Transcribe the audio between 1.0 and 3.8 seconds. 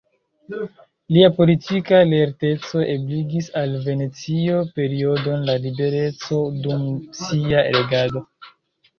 Lia politika lerteco ebligis al